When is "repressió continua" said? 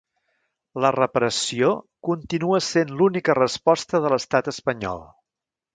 0.95-2.63